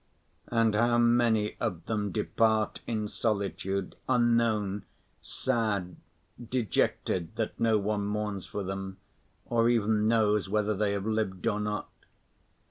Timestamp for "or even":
9.45-10.07